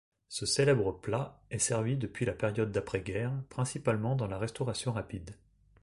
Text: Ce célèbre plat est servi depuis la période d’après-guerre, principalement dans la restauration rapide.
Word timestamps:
Ce 0.29 0.47
célèbre 0.47 0.93
plat 0.99 1.39
est 1.51 1.59
servi 1.59 1.95
depuis 1.95 2.25
la 2.25 2.33
période 2.33 2.71
d’après-guerre, 2.71 3.33
principalement 3.49 4.15
dans 4.15 4.25
la 4.25 4.39
restauration 4.39 4.91
rapide. 4.93 5.35